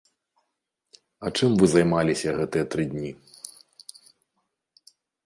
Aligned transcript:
А 1.27 1.31
чым 1.37 1.51
вы 1.59 1.65
займаліся 1.73 2.29
гэтыя 2.39 2.65
тры 2.77 2.83
дні? 2.95 3.11